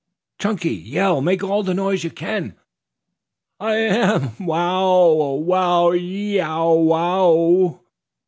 [0.39, 1.21] "Chunky, yell!
[1.21, 2.55] Make all the noise you can."
[3.59, 4.31] "I am.
[4.39, 5.89] Wow ow wow.
[5.89, 7.81] Y e o w wow!"